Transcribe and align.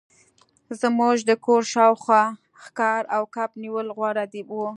زموږ 0.81 1.17
د 1.29 1.31
کور 1.45 1.61
شاوخوا 1.73 2.23
ښکار 2.63 3.03
او 3.15 3.23
کب 3.35 3.49
نیول 3.63 3.87
غوره 3.97 4.25
وو 4.51 4.65